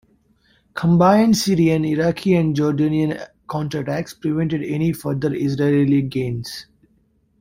[0.73, 6.65] Combined Syrian, Iraqi and Jordanian counterattacks prevented any further Israeli gains.